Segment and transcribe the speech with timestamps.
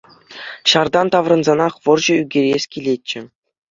[0.71, 3.21] Ҫартан таврӑнсанах вӑрҫӑ ӳкерес килетчӗ.